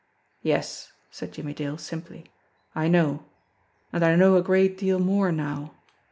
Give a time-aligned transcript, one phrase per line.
[0.41, 2.25] "Yes," said Jimmie Dale simply.
[2.73, 3.23] "I know.
[3.93, 5.75] And I know a great deal more now.